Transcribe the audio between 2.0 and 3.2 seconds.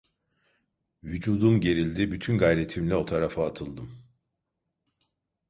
bütün gayretimle o